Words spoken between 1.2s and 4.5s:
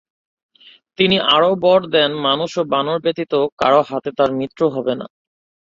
আরও বর দেন মানুষ ও বানর ব্যতীত কারো হাতে তার